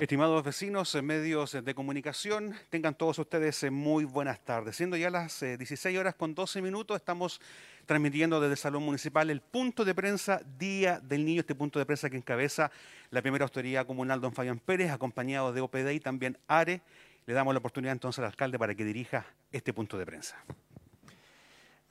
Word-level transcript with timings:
Estimados 0.00 0.42
vecinos, 0.42 0.94
eh, 0.94 1.02
medios 1.02 1.62
de 1.62 1.74
comunicación, 1.74 2.54
tengan 2.70 2.94
todos 2.94 3.18
ustedes 3.18 3.62
eh, 3.64 3.70
muy 3.70 4.04
buenas 4.04 4.40
tardes. 4.40 4.76
Siendo 4.76 4.96
ya 4.96 5.10
las 5.10 5.40
16 5.40 5.84
eh, 5.84 5.98
horas 5.98 6.14
con 6.14 6.34
12 6.34 6.62
minutos, 6.62 6.96
estamos 6.96 7.38
transmitiendo 7.84 8.40
desde 8.40 8.52
el 8.52 8.56
Salón 8.56 8.82
Municipal 8.82 9.28
el 9.28 9.42
punto 9.42 9.84
de 9.84 9.94
prensa 9.94 10.40
Día 10.56 11.00
del 11.00 11.26
Niño, 11.26 11.40
este 11.40 11.54
punto 11.54 11.78
de 11.78 11.84
prensa 11.84 12.08
que 12.08 12.16
encabeza 12.16 12.70
la 13.10 13.20
primera 13.20 13.44
autoridad 13.44 13.86
comunal, 13.86 14.22
don 14.22 14.32
Fabián 14.32 14.58
Pérez, 14.58 14.90
acompañado 14.90 15.52
de 15.52 15.60
OPD 15.60 15.90
y 15.90 16.00
también 16.00 16.38
ARE. 16.48 16.80
Le 17.26 17.34
damos 17.34 17.52
la 17.52 17.58
oportunidad 17.58 17.92
entonces 17.92 18.20
al 18.20 18.24
alcalde 18.24 18.58
para 18.58 18.74
que 18.74 18.86
dirija 18.86 19.26
este 19.52 19.74
punto 19.74 19.98
de 19.98 20.06
prensa. 20.06 20.42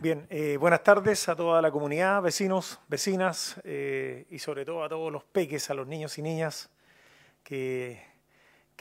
Bien, 0.02 0.28
buenas 0.60 0.82
tardes 0.82 1.30
a 1.30 1.36
toda 1.36 1.62
la 1.62 1.70
comunidad, 1.70 2.24
vecinos, 2.24 2.80
vecinas 2.88 3.62
y 3.64 4.40
sobre 4.40 4.66
todo 4.66 4.84
a 4.84 4.90
todos 4.90 5.12
los 5.12 5.24
peques, 5.26 5.70
a 5.70 5.76
los 5.76 5.86
niños 5.86 6.18
y 6.18 6.24
niñas 6.24 6.72
que, 7.44 8.09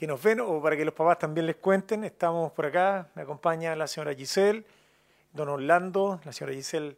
nos 0.07 0.21
ven 0.21 0.39
o 0.39 0.61
para 0.61 0.77
que 0.77 0.85
los 0.85 0.93
papás 0.93 1.19
también 1.19 1.45
les 1.45 1.57
cuenten. 1.57 2.03
Estamos 2.03 2.51
por 2.51 2.65
acá, 2.65 3.09
me 3.15 3.21
acompaña 3.21 3.75
la 3.75 3.87
señora 3.87 4.13
Giselle, 4.13 4.65
don 5.33 5.49
Orlando, 5.49 6.19
la 6.23 6.31
señora 6.31 6.53
Giselle 6.53 6.95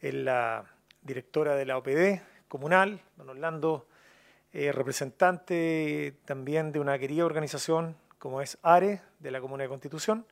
es 0.00 0.14
la 0.14 0.64
directora 1.02 1.54
de 1.54 1.64
la 1.66 1.78
OPD 1.78 2.20
comunal, 2.48 3.00
don 3.16 3.30
Orlando 3.30 3.86
es 4.52 4.74
representante 4.74 6.14
también 6.24 6.70
de 6.70 6.80
una 6.80 6.98
querida 6.98 7.24
organización 7.24 7.96
como 8.18 8.40
es 8.40 8.56
ARE, 8.62 9.00
de 9.18 9.30
la 9.30 9.40
Comuna 9.40 9.64
de 9.64 9.68
Constitución. 9.68 10.24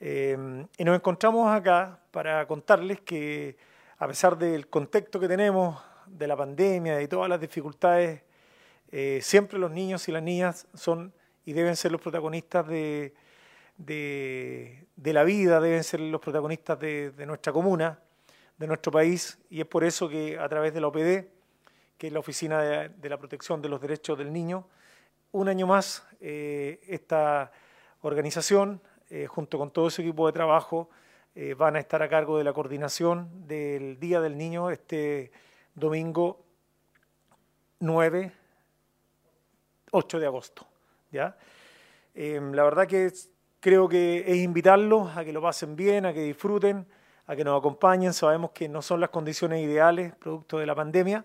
Eh, 0.00 0.66
y 0.76 0.84
nos 0.84 0.96
encontramos 0.96 1.48
acá 1.54 1.98
para 2.10 2.46
contarles 2.46 3.00
que 3.00 3.56
a 3.98 4.06
pesar 4.06 4.36
del 4.36 4.68
contexto 4.68 5.18
que 5.18 5.28
tenemos 5.28 5.82
de 6.06 6.26
la 6.26 6.36
pandemia 6.36 7.00
y 7.00 7.08
todas 7.08 7.28
las 7.28 7.40
dificultades 7.40 8.22
eh, 8.92 9.20
siempre 9.22 9.58
los 9.58 9.70
niños 9.70 10.08
y 10.08 10.12
las 10.12 10.22
niñas 10.22 10.66
son 10.74 11.12
y 11.44 11.52
deben 11.52 11.76
ser 11.76 11.92
los 11.92 12.00
protagonistas 12.00 12.66
de, 12.66 13.14
de, 13.76 15.12
la 15.12 15.24
vida, 15.24 15.60
deben 15.60 15.84
ser 15.84 16.00
los 16.00 16.20
protagonistas 16.20 16.78
de, 16.78 17.12
nuestra 17.26 17.52
comuna, 17.52 18.00
de 18.58 18.66
nuestro 18.66 18.90
país, 18.90 19.38
y 19.50 19.60
es 19.60 19.66
por 19.66 19.84
eso 19.84 20.08
que 20.08 20.38
a 20.38 20.48
través 20.48 20.74
de 20.74 20.80
la 20.80 20.88
OPD, 20.88 21.26
que 21.98 22.06
es 22.08 22.12
la 22.12 22.18
Oficina 22.18 22.60
de, 22.60 23.08
la 23.08 23.18
Protección 23.18 23.62
de 23.62 23.68
los 23.68 23.80
Derechos 23.80 24.18
del 24.18 24.32
Niño, 24.32 24.66
un 25.32 25.48
año 25.48 25.66
más 25.66 26.04
eh, 26.20 26.80
esta 26.88 27.52
organización, 28.02 28.80
eh, 29.10 29.26
junto 29.26 29.58
con 29.58 29.70
todo 29.70 29.88
ese 29.88 30.02
equipo 30.02 30.26
de 30.26 30.32
trabajo, 30.32 30.90
van 31.58 31.76
a 31.76 31.80
estar 31.80 32.02
a 32.02 32.08
cargo 32.08 32.38
de 32.38 32.44
la 32.44 32.54
coordinación 32.54 33.46
del 33.46 34.00
Día 34.00 34.22
del 34.22 34.38
Niño 34.38 34.70
este 34.70 35.30
domingo 35.74 36.42
9 37.80 38.32
8 39.90 40.20
de 40.20 40.26
agosto. 40.26 40.66
¿ya? 41.10 41.36
Em, 42.14 42.52
la 42.52 42.64
verdad 42.64 42.86
que 42.86 43.12
creo 43.60 43.88
que 43.88 44.24
es 44.26 44.36
invitarlos 44.38 45.16
a 45.16 45.24
que 45.24 45.32
lo 45.32 45.42
pasen 45.42 45.76
bien, 45.76 46.06
a 46.06 46.12
que 46.12 46.22
disfruten, 46.22 46.86
a 47.26 47.36
que 47.36 47.44
nos 47.44 47.58
acompañen. 47.58 48.12
Sabemos 48.12 48.50
que 48.52 48.68
no 48.68 48.82
son 48.82 49.00
las 49.00 49.10
condiciones 49.10 49.62
ideales 49.64 50.14
producto 50.14 50.58
de 50.58 50.66
la 50.66 50.74
pandemia. 50.74 51.24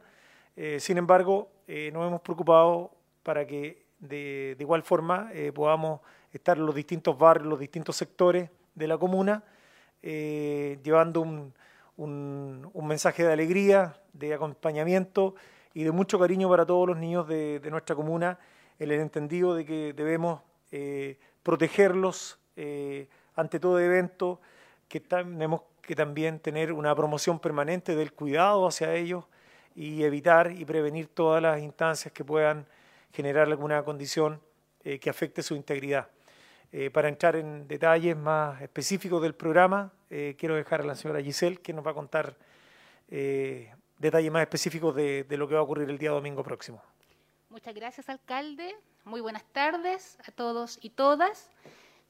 Eh, 0.55 0.79
sin 0.79 0.97
embargo, 0.97 1.49
eh, 1.67 1.91
nos 1.93 2.07
hemos 2.07 2.21
preocupado 2.21 2.91
para 3.23 3.45
que 3.45 3.85
de, 3.99 4.55
igual 4.59 4.83
forma 4.83 5.29
eh, 5.33 5.51
podamos 5.51 6.01
estar 6.33 6.57
en 6.57 6.65
los 6.65 6.75
distintos 6.75 7.17
barrios, 7.17 7.47
los 7.47 7.59
distintos 7.59 7.95
sectores 7.95 8.49
de 8.73 8.87
la 8.87 8.97
comuna, 8.97 9.43
llevando 10.01 11.21
un, 11.21 11.53
un, 11.97 12.87
mensaje 12.87 13.23
de 13.23 13.31
alegría, 13.31 13.95
de 14.13 14.33
acompañamiento 14.33 15.35
y 15.73 15.83
de 15.83 15.91
mucho 15.91 16.19
cariño 16.19 16.49
para 16.49 16.65
todos 16.65 16.87
los 16.87 16.97
niños 16.97 17.27
de, 17.27 17.61
nuestra 17.69 17.95
comuna 17.95 18.37
el 18.79 18.91
entendido 18.91 19.55
de 19.55 19.65
que 19.65 19.93
debemos 19.93 20.41
eh, 20.71 21.17
protegerlos 21.43 22.39
eh, 22.55 23.07
ante 23.35 23.59
todo 23.59 23.79
evento, 23.79 24.41
que 24.87 24.99
tenemos 24.99 25.61
que 25.81 25.95
también 25.95 26.39
tener 26.39 26.73
una 26.73 26.95
promoción 26.95 27.39
permanente 27.39 27.95
del 27.95 28.13
cuidado 28.13 28.67
hacia 28.67 28.93
ellos 28.95 29.25
y 29.75 30.03
evitar 30.03 30.51
y 30.51 30.65
prevenir 30.65 31.07
todas 31.07 31.41
las 31.41 31.61
instancias 31.61 32.11
que 32.11 32.25
puedan 32.25 32.65
generar 33.13 33.47
alguna 33.47 33.83
condición 33.83 34.41
eh, 34.83 34.99
que 34.99 35.09
afecte 35.09 35.43
su 35.43 35.55
integridad. 35.55 36.07
para 36.93 37.09
entrar 37.09 37.35
en 37.35 37.67
detalles 37.67 38.15
más 38.15 38.61
específicos 38.61 39.21
del 39.21 39.33
programa, 39.35 39.91
quiero 40.37 40.55
dejar 40.55 40.79
a 40.79 40.85
la 40.85 40.95
señora 40.95 41.21
Giselle 41.21 41.57
que 41.57 41.73
nos 41.73 41.85
va 41.85 41.91
a 41.91 41.93
contar 41.93 42.33
detalles 44.01 44.31
más 44.31 44.41
específicos 44.41 44.95
de 44.95 45.37
lo 45.37 45.47
que 45.47 45.53
va 45.53 45.59
a 45.59 45.63
ocurrir 45.63 45.89
el 45.89 45.97
día 45.97 46.09
domingo 46.11 46.43
próximo. 46.43 46.81
Muchas 47.49 47.75
gracias, 47.75 48.09
alcalde. 48.09 48.75
Muy 49.03 49.21
buenas 49.21 49.43
tardes 49.51 50.17
a 50.25 50.31
todos 50.31 50.79
y 50.81 50.89
todas. 50.89 51.49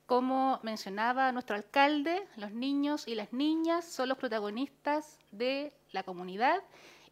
Como 0.05 0.59
mencionaba 0.63 1.31
nuestro 1.31 1.55
alcalde, 1.55 2.27
los 2.38 2.51
niños 2.51 3.07
y 3.07 3.15
las 3.15 3.33
niñas 3.33 3.85
son 3.85 4.09
los 4.09 4.17
protagonistas 4.17 5.17
de 5.31 5.73
la 5.91 6.03
comunidad 6.03 6.61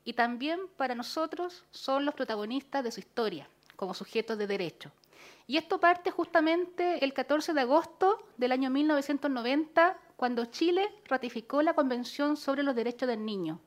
y 0.04 0.14
también 0.14 0.60
para 0.78 0.96
nosotros 0.96 1.66
son 1.72 2.06
los 2.06 2.14
protagonistas 2.14 2.84
de 2.84 2.92
su 2.92 3.00
historia 3.00 3.50
como 3.76 3.94
sujetos 3.94 4.38
de 4.38 4.48
derecho. 4.48 4.92
Y 5.48 5.58
esto 5.58 5.80
parte 5.80 6.12
justamente 6.12 7.04
el 7.04 7.14
14 7.14 7.54
de 7.54 7.62
agosto 7.62 8.28
del 8.38 8.52
año 8.52 8.70
1990, 8.70 9.98
cuando 10.16 10.46
Chile 10.46 10.88
ratificó 11.06 11.62
la 11.62 11.74
Convención 11.74 12.38
sobre 12.38 12.62
los 12.62 12.76
Derechos 12.76 13.08
del 13.08 13.26
Niño, 13.26 13.60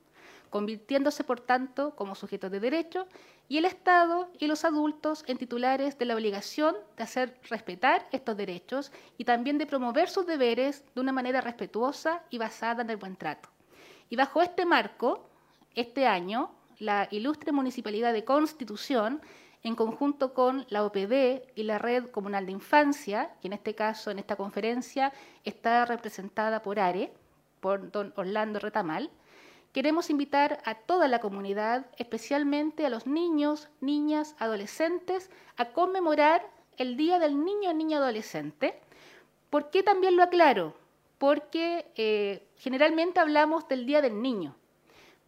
convirtiéndose 0.53 1.23
por 1.23 1.39
tanto 1.39 1.95
como 1.95 2.13
sujetos 2.13 2.51
de 2.51 2.59
derecho 2.59 3.07
y 3.49 3.57
el 3.57 3.65
Estado 3.65 4.29
y 4.37 4.45
los 4.45 4.65
adultos 4.65 5.23
en 5.25 5.39
titulares 5.39 5.97
de 5.97 6.05
la 6.05 6.13
obligación 6.13 6.75
de 6.95 7.01
hacer 7.01 7.39
respetar 7.49 8.07
estos 8.11 8.37
derechos 8.37 8.91
y 9.17 9.23
también 9.23 9.57
de 9.57 9.65
promover 9.65 10.09
sus 10.09 10.27
deberes 10.27 10.83
de 10.93 11.01
una 11.01 11.11
manera 11.11 11.41
respetuosa 11.41 12.21
y 12.29 12.37
basada 12.37 12.83
en 12.83 12.91
el 12.91 12.97
buen 12.97 13.15
trato. 13.15 13.49
Y 14.11 14.15
bajo 14.15 14.43
este 14.43 14.63
marco, 14.63 15.27
este 15.73 16.05
año, 16.05 16.51
la 16.77 17.07
ilustre 17.09 17.51
Municipalidad 17.51 18.13
de 18.13 18.23
Constitución, 18.23 19.21
en 19.63 19.73
conjunto 19.73 20.35
con 20.35 20.67
la 20.69 20.85
OPD 20.85 21.49
y 21.55 21.63
la 21.63 21.79
Red 21.79 22.11
Comunal 22.11 22.45
de 22.45 22.51
Infancia, 22.51 23.31
que 23.41 23.47
en 23.47 23.53
este 23.53 23.73
caso, 23.73 24.11
en 24.11 24.19
esta 24.19 24.35
conferencia, 24.35 25.13
está 25.45 25.83
representada 25.85 26.61
por 26.61 26.79
ARE, 26.79 27.11
por 27.59 27.89
don 27.91 28.13
Orlando 28.17 28.59
Retamal, 28.59 29.09
Queremos 29.73 30.11
invitar 30.11 30.61
a 30.65 30.75
toda 30.75 31.07
la 31.07 31.19
comunidad, 31.19 31.87
especialmente 31.97 32.85
a 32.85 32.91
los 32.91 33.07
niños, 33.07 33.69
niñas, 33.81 34.35
adolescentes, 34.37 35.31
a 35.57 35.69
conmemorar 35.69 36.47
el 36.77 36.95
Día 36.95 37.17
del 37.17 37.43
Niño 37.43 37.73
Niña 37.73 37.97
Adolescente. 37.97 38.79
¿Por 39.49 39.71
qué 39.71 39.81
también 39.81 40.15
lo 40.15 40.21
aclaro? 40.21 40.75
Porque 41.17 41.91
eh, 41.95 42.47
generalmente 42.57 43.19
hablamos 43.19 43.67
del 43.67 43.87
Día 43.87 44.03
del 44.03 44.21
Niño, 44.21 44.55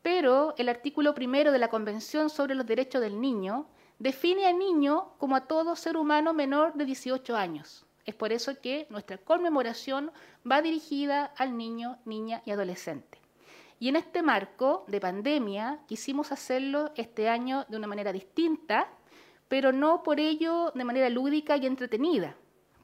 pero 0.03 0.53
el 0.59 0.69
artículo 0.69 1.15
primero 1.15 1.51
de 1.51 1.57
la 1.57 1.69
Convención 1.69 2.30
sobre 2.30 2.53
los 2.53 2.68
Derechos 2.68 3.01
del 3.01 3.19
Niño 3.19 3.65
define 3.97 4.45
a 4.45 4.53
niño 4.53 5.13
como 5.18 5.36
a 5.36 5.47
todo 5.47 5.75
ser 5.75 5.97
humano 5.97 6.36
menor 6.36 6.75
de 6.75 6.86
18 6.86 7.36
años. 7.36 7.83
Es 8.06 8.13
por 8.13 8.31
eso 8.31 8.62
que 8.62 8.86
nuestra 8.92 9.18
conmemoración 9.18 10.12
va 10.50 10.62
dirigida 10.62 11.33
al 11.36 11.57
niño, 11.57 11.97
niña 12.06 12.44
y 12.45 12.51
adolescente. 12.51 13.25
Y 13.80 13.89
en 13.89 13.98
este 13.98 14.22
marco 14.22 14.86
de 14.88 15.01
pandemia 15.01 15.80
quisimos 15.88 16.31
hacerlo 16.31 16.92
este 16.95 17.30
año 17.30 17.66
de 17.68 17.77
una 17.77 17.88
manera 17.88 18.13
distinta, 18.13 18.88
pero 19.48 19.72
no 19.72 20.04
por 20.04 20.19
ello 20.19 20.72
de 20.74 20.83
manera 20.86 21.10
lúdica 21.10 21.57
y 21.57 21.66
entretenida. 21.66 22.36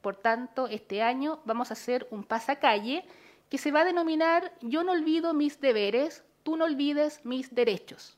Por 0.02 0.16
tanto, 0.16 0.68
este 0.68 1.02
año 1.02 1.40
vamos 1.46 1.70
a 1.70 1.74
hacer 1.74 2.08
un 2.12 2.24
pasacalle 2.24 3.06
que 3.50 3.58
se 3.58 3.72
va 3.72 3.82
a 3.82 3.86
denominar 3.86 4.54
Yo 4.62 4.84
no 4.84 4.94
olvido 4.94 5.34
mis 5.34 5.60
deberes, 5.62 6.24
tú 6.44 6.58
no 6.58 6.66
olvides 6.66 7.24
mis 7.26 7.54
derechos. 7.54 8.18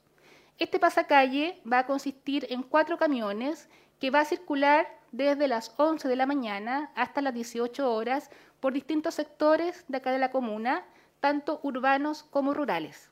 Este 0.59 0.79
pasacalle 0.79 1.61
va 1.71 1.79
a 1.79 1.85
consistir 1.85 2.45
en 2.49 2.63
cuatro 2.63 2.97
camiones 2.97 3.69
que 3.99 4.11
va 4.11 4.21
a 4.21 4.25
circular 4.25 4.87
desde 5.11 5.47
las 5.47 5.73
11 5.77 6.07
de 6.07 6.15
la 6.15 6.25
mañana 6.25 6.91
hasta 6.95 7.21
las 7.21 7.33
18 7.33 7.91
horas 7.91 8.29
por 8.59 8.73
distintos 8.73 9.15
sectores 9.15 9.85
de 9.87 9.97
acá 9.97 10.11
de 10.11 10.19
la 10.19 10.31
comuna, 10.31 10.85
tanto 11.23 11.61
urbanos 11.63 12.23
como 12.23 12.53
rurales. 12.53 13.09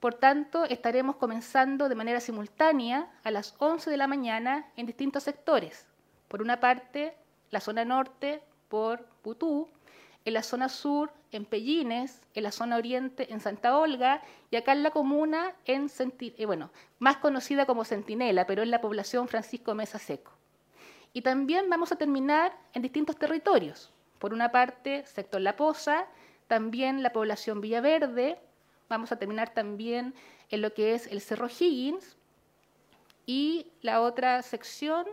Por 0.00 0.14
tanto, 0.14 0.64
estaremos 0.64 1.14
comenzando 1.14 1.88
de 1.88 1.94
manera 1.94 2.18
simultánea 2.18 3.08
a 3.22 3.30
las 3.30 3.54
11 3.58 3.88
de 3.88 3.96
la 3.96 4.08
mañana 4.08 4.66
en 4.74 4.84
distintos 4.84 5.22
sectores. 5.22 5.86
Por 6.26 6.42
una 6.42 6.58
parte, 6.58 7.14
la 7.52 7.60
zona 7.60 7.84
norte 7.84 8.42
por 8.68 9.04
Putú, 9.22 9.68
en 10.24 10.34
la 10.34 10.42
zona 10.42 10.68
sur 10.68 11.12
en 11.30 11.44
Pellines, 11.44 12.20
en 12.34 12.42
la 12.42 12.50
zona 12.50 12.78
oriente 12.78 13.32
en 13.32 13.38
Santa 13.38 13.78
Olga 13.78 14.22
y 14.50 14.56
acá 14.56 14.72
en 14.72 14.82
la 14.82 14.90
comuna 14.90 15.54
en 15.66 15.88
eh, 16.18 16.46
bueno, 16.46 16.72
más 16.98 17.18
conocida 17.18 17.64
como 17.64 17.84
Centinela, 17.84 18.48
pero 18.48 18.64
en 18.64 18.72
la 18.72 18.80
población 18.80 19.28
Francisco 19.28 19.72
Mesa 19.76 20.00
Seco. 20.00 20.32
Y 21.12 21.22
también 21.22 21.70
vamos 21.70 21.92
a 21.92 21.96
terminar 21.96 22.58
en 22.72 22.82
distintos 22.82 23.16
territorios. 23.16 23.92
Por 24.18 24.34
una 24.34 24.50
parte, 24.50 25.06
sector 25.06 25.40
La 25.40 25.54
Poza, 25.54 26.06
también 26.46 27.02
la 27.02 27.12
población 27.12 27.60
Villaverde, 27.60 28.38
vamos 28.88 29.12
a 29.12 29.18
terminar 29.18 29.52
también 29.54 30.14
en 30.50 30.62
lo 30.62 30.72
que 30.72 30.94
es 30.94 31.06
el 31.08 31.20
Cerro 31.20 31.48
Higgins, 31.48 32.16
y 33.26 33.66
la 33.82 34.00
otra 34.00 34.40
sección 34.42 35.06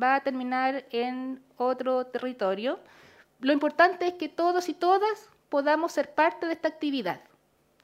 va 0.00 0.16
a 0.16 0.22
terminar 0.22 0.86
en 0.90 1.42
otro 1.56 2.06
territorio. 2.06 2.80
Lo 3.40 3.52
importante 3.52 4.06
es 4.06 4.14
que 4.14 4.28
todos 4.28 4.68
y 4.68 4.74
todas 4.74 5.28
podamos 5.50 5.92
ser 5.92 6.14
parte 6.14 6.46
de 6.46 6.54
esta 6.54 6.68
actividad. 6.68 7.20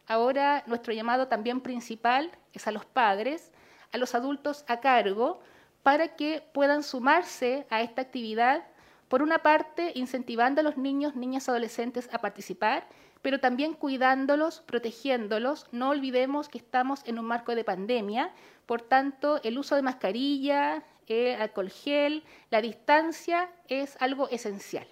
Ahora 0.06 0.64
nuestro 0.66 0.92
llamado 0.92 1.28
también 1.28 1.60
principal 1.60 2.32
es 2.52 2.66
a 2.66 2.72
los 2.72 2.84
padres, 2.84 3.52
a 3.92 3.98
los 3.98 4.14
adultos 4.14 4.64
a 4.66 4.80
cargo, 4.80 5.40
para 5.82 6.16
que 6.16 6.42
puedan 6.52 6.82
sumarse 6.82 7.66
a 7.70 7.80
esta 7.82 8.02
actividad, 8.02 8.64
por 9.10 9.22
una 9.22 9.40
parte 9.40 9.90
incentivando 9.96 10.60
a 10.60 10.64
los 10.64 10.76
niños, 10.76 11.16
niñas, 11.16 11.48
adolescentes 11.48 12.08
a 12.12 12.18
participar, 12.20 12.86
pero 13.22 13.40
también 13.40 13.74
cuidándolos, 13.74 14.60
protegiéndolos. 14.60 15.66
No 15.72 15.90
olvidemos 15.90 16.48
que 16.48 16.58
estamos 16.58 17.02
en 17.04 17.18
un 17.18 17.24
marco 17.24 17.56
de 17.56 17.64
pandemia, 17.64 18.32
por 18.66 18.82
tanto 18.82 19.40
el 19.42 19.58
uso 19.58 19.74
de 19.74 19.82
mascarilla, 19.82 20.84
el 21.08 21.42
alcohol 21.42 21.70
gel, 21.70 22.22
la 22.50 22.62
distancia 22.62 23.50
es 23.66 23.96
algo 24.00 24.28
esencial. 24.28 24.86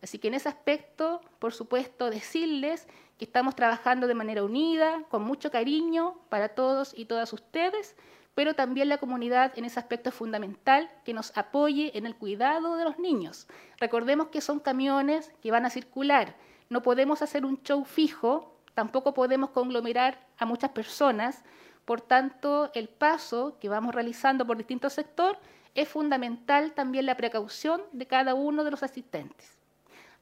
Así 0.00 0.20
que 0.20 0.28
en 0.28 0.34
ese 0.34 0.48
aspecto, 0.48 1.20
por 1.40 1.52
supuesto, 1.52 2.10
decirles 2.10 2.86
que 3.18 3.24
estamos 3.24 3.56
trabajando 3.56 4.06
de 4.06 4.14
manera 4.14 4.44
unida, 4.44 5.02
con 5.08 5.24
mucho 5.24 5.50
cariño 5.50 6.20
para 6.28 6.50
todos 6.50 6.96
y 6.96 7.06
todas 7.06 7.32
ustedes, 7.32 7.96
pero 8.34 8.54
también 8.54 8.88
la 8.88 8.98
comunidad 8.98 9.52
en 9.56 9.64
ese 9.64 9.78
aspecto 9.78 10.08
es 10.08 10.14
fundamental 10.14 10.90
que 11.04 11.14
nos 11.14 11.36
apoye 11.36 11.96
en 11.96 12.06
el 12.06 12.16
cuidado 12.16 12.76
de 12.76 12.84
los 12.84 12.98
niños. 12.98 13.46
Recordemos 13.78 14.28
que 14.28 14.40
son 14.40 14.60
camiones 14.60 15.32
que 15.42 15.50
van 15.50 15.66
a 15.66 15.70
circular, 15.70 16.36
no 16.68 16.82
podemos 16.82 17.22
hacer 17.22 17.44
un 17.44 17.62
show 17.62 17.84
fijo, 17.84 18.56
tampoco 18.74 19.14
podemos 19.14 19.50
conglomerar 19.50 20.18
a 20.38 20.46
muchas 20.46 20.70
personas, 20.70 21.44
por 21.84 22.00
tanto, 22.00 22.70
el 22.74 22.88
paso 22.88 23.58
que 23.60 23.68
vamos 23.68 23.94
realizando 23.94 24.46
por 24.46 24.56
distintos 24.56 24.94
sectores 24.94 25.38
es 25.74 25.88
fundamental 25.88 26.72
también 26.72 27.04
la 27.04 27.16
precaución 27.16 27.82
de 27.92 28.06
cada 28.06 28.34
uno 28.34 28.64
de 28.64 28.70
los 28.70 28.82
asistentes. 28.82 29.58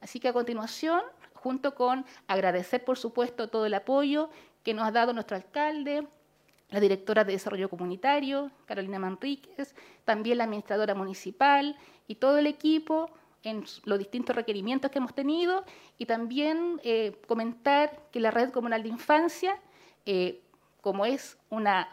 Así 0.00 0.19
que 0.19 0.29
a 0.29 0.32
continuación, 0.32 1.03
junto 1.35 1.75
con 1.75 2.05
agradecer, 2.26 2.85
por 2.85 2.99
supuesto, 2.99 3.49
todo 3.49 3.67
el 3.67 3.75
apoyo 3.75 4.31
que 4.64 4.75
nos 4.75 4.87
ha 4.87 4.91
dado 4.91 5.12
nuestro 5.12 5.37
alcalde, 5.37 6.09
la 6.72 6.80
directora 6.80 7.22
de 7.22 7.34
Desarrollo 7.34 7.69
Comunitario, 7.69 8.50
Carolina 8.66 8.98
Manríquez, 8.98 9.74
también 10.04 10.38
la 10.38 10.44
administradora 10.44 10.94
municipal 10.94 11.76
y 12.08 12.16
todo 12.16 12.38
el 12.38 12.46
equipo 12.46 13.10
en 13.44 13.64
los 13.84 13.98
distintos 13.98 14.34
requerimientos 14.34 14.90
que 14.90 14.98
hemos 14.98 15.14
tenido 15.14 15.64
y 15.98 16.06
también 16.06 16.80
eh, 16.82 17.20
comentar 17.28 18.00
que 18.10 18.20
la 18.20 18.30
Red 18.30 18.50
Comunal 18.50 18.82
de 18.82 18.88
Infancia, 18.88 19.58
eh, 20.06 20.40
como 20.80 21.04
es 21.04 21.36
una 21.50 21.88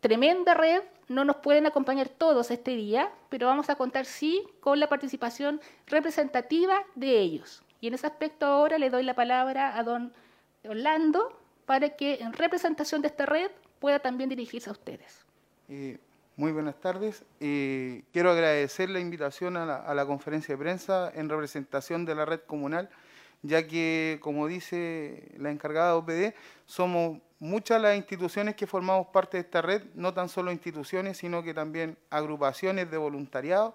tremenda 0.00 0.54
red, 0.54 0.82
no 1.08 1.24
nos 1.24 1.36
pueden 1.36 1.66
acompañar 1.66 2.08
todos 2.08 2.50
este 2.50 2.74
día, 2.74 3.10
pero 3.28 3.48
vamos 3.48 3.68
a 3.68 3.74
contar 3.74 4.06
sí 4.06 4.42
con 4.60 4.80
la 4.80 4.88
participación 4.88 5.60
representativa 5.86 6.84
de 6.94 7.18
ellos. 7.18 7.62
Y 7.82 7.88
en 7.88 7.94
ese 7.94 8.06
aspecto 8.06 8.46
ahora 8.46 8.78
le 8.78 8.88
doy 8.88 9.02
la 9.02 9.14
palabra 9.14 9.76
a 9.76 9.82
don 9.82 10.14
Orlando 10.64 11.38
para 11.66 11.90
que 11.90 12.14
en 12.14 12.32
representación 12.32 13.02
de 13.02 13.08
esta 13.08 13.26
red 13.26 13.50
pueda 13.82 13.98
también 13.98 14.30
dirigirse 14.30 14.70
a 14.70 14.72
ustedes. 14.72 15.26
Eh, 15.68 15.98
muy 16.36 16.52
buenas 16.52 16.80
tardes. 16.80 17.24
Eh, 17.40 18.04
quiero 18.12 18.30
agradecer 18.30 18.88
la 18.88 19.00
invitación 19.00 19.56
a 19.56 19.66
la, 19.66 19.76
a 19.76 19.92
la 19.92 20.06
conferencia 20.06 20.54
de 20.54 20.58
prensa 20.62 21.10
en 21.12 21.28
representación 21.28 22.04
de 22.04 22.14
la 22.14 22.24
red 22.24 22.42
comunal, 22.46 22.88
ya 23.42 23.66
que, 23.66 24.18
como 24.22 24.46
dice 24.46 25.32
la 25.36 25.50
encargada 25.50 25.88
de 25.88 25.98
OPD, 25.98 26.34
somos 26.64 27.18
muchas 27.40 27.82
las 27.82 27.96
instituciones 27.96 28.54
que 28.54 28.68
formamos 28.68 29.08
parte 29.08 29.36
de 29.36 29.40
esta 29.40 29.60
red, 29.60 29.82
no 29.96 30.14
tan 30.14 30.28
solo 30.28 30.52
instituciones, 30.52 31.18
sino 31.18 31.42
que 31.42 31.52
también 31.52 31.98
agrupaciones 32.08 32.88
de 32.88 32.96
voluntariado 32.96 33.74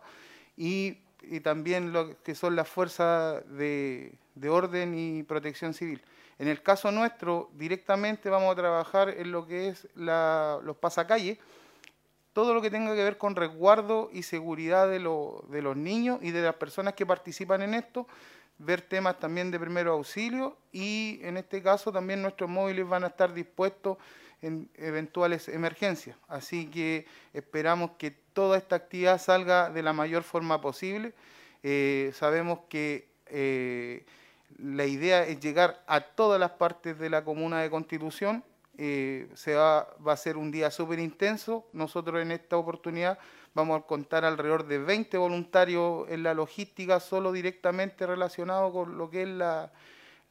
y, 0.56 1.00
también 1.44 1.92
lo 1.92 2.22
que 2.24 2.34
son 2.34 2.56
las 2.56 2.70
fuerzas 2.70 3.44
de, 3.50 4.14
orden 4.50 4.98
y 4.98 5.24
protección 5.24 5.74
civil. 5.74 6.02
En 6.40 6.48
el 6.48 6.62
caso 6.62 6.92
nuestro, 6.92 7.50
directamente 7.54 8.30
vamos 8.30 8.52
a 8.52 8.56
trabajar 8.56 9.10
en 9.10 9.32
lo 9.32 9.48
que 9.48 9.70
es 9.70 9.88
los 9.96 10.78
pasacalles, 10.78 11.40
todo 12.34 12.54
lo 12.54 12.62
que 12.62 12.70
tenga 12.70 12.94
que 12.94 13.04
ver 13.04 13.18
con 13.18 13.36
resguardo 13.36 14.12
y 14.14 14.22
seguridad 14.22 14.88
de, 14.88 15.00
los 15.00 15.76
niños 15.76 16.20
y 16.22 16.30
de 16.30 16.44
las 16.44 16.56
personas 16.56 16.94
que 16.94 17.06
participan 17.06 17.64
en 17.64 17.74
esto, 17.74 18.08
ver 18.60 18.82
temas 18.82 19.20
también 19.20 19.50
de 19.50 19.60
primero 19.60 19.94
auxilio 19.94 20.56
y 20.72 21.20
en 21.24 21.38
este 21.38 21.64
caso 21.64 21.92
también 21.92 22.22
nuestros 22.22 22.50
móviles 22.50 22.88
van 22.88 23.04
a 23.04 23.08
estar 23.08 23.34
dispuestos 23.34 23.98
en 24.44 24.70
eventuales 24.76 25.48
emergencias. 25.50 26.16
Así 26.28 26.68
que 26.68 27.08
esperamos 27.34 27.92
que 27.98 28.12
toda 28.12 28.60
esta 28.60 28.76
actividad 28.76 29.20
salga 29.20 29.72
de 29.72 29.82
la 29.82 29.94
mayor 29.94 30.22
forma 30.22 30.62
posible. 30.62 31.14
Eh, 31.64 32.12
sabemos 32.14 32.60
que 32.70 33.08
eh, 33.28 34.06
la 34.58 34.86
idea 34.86 35.26
es 35.26 35.40
llegar 35.40 35.84
a 35.88 36.02
todas 36.02 36.40
las 36.40 36.52
partes 36.52 36.98
de 36.98 37.10
la 37.10 37.24
comuna 37.24 37.62
de 37.62 37.70
Constitución. 37.70 38.44
Eh, 38.78 39.28
se 39.34 39.56
va, 39.56 39.88
a 40.06 40.18
ser 40.18 40.38
un 40.38 40.52
día 40.52 40.72
súper 40.72 41.00
intenso. 41.00 41.66
Nosotros 41.74 42.22
en 42.22 42.32
esta 42.32 42.58
oportunidad 42.58 43.20
Vamos 43.58 43.82
a 43.82 43.88
contar 43.88 44.24
alrededor 44.24 44.68
de 44.68 44.78
20 44.78 45.18
voluntarios 45.18 46.08
en 46.10 46.22
la 46.22 46.36
logística, 46.36 47.00
solo 47.00 47.32
directamente 47.32 48.06
relacionado 48.06 48.72
con 48.72 49.00
lo 49.00 49.10
que 49.10 49.24
es 49.24 49.30
la, 49.30 49.72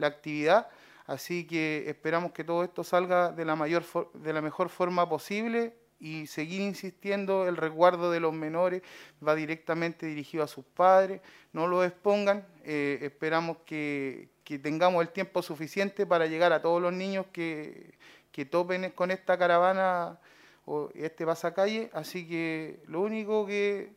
actividad. 0.00 0.68
Así 1.08 1.44
que 1.44 1.86
esperamos 1.88 2.30
que 2.30 2.44
todo 2.44 2.62
esto 2.62 2.84
salga 2.84 3.32
de 3.32 3.44
la, 3.44 3.56
mayor 3.56 3.82
de 4.14 4.32
la 4.32 4.40
mejor 4.40 4.68
forma 4.68 5.08
posible 5.08 5.74
y 5.98 6.26
seguir 6.26 6.60
insistiendo, 6.60 7.48
el 7.48 7.56
resguardo 7.56 8.10
de 8.10 8.20
los 8.20 8.32
menores 8.32 8.82
va 9.26 9.34
directamente 9.34 10.06
dirigido 10.06 10.44
a 10.44 10.46
sus 10.46 10.64
padres, 10.64 11.20
no 11.52 11.66
lo 11.66 11.84
expongan, 11.84 12.46
eh, 12.64 12.98
esperamos 13.02 13.58
que, 13.64 14.28
tengamos 14.62 15.02
el 15.02 15.08
tiempo 15.08 15.42
suficiente 15.42 16.06
para 16.06 16.26
llegar 16.26 16.52
a 16.52 16.62
todos 16.62 16.80
los 16.80 16.92
niños 16.92 17.26
que, 17.32 17.94
que 18.30 18.44
topen 18.44 18.90
con 18.90 19.10
esta 19.10 19.36
caravana 19.36 20.20
o 20.66 20.90
este 20.94 21.26
pasacalle, 21.26 21.90
así 21.92 22.28
que 22.28 22.80
lo 22.86 23.00
único 23.00 23.46
que 23.46 23.90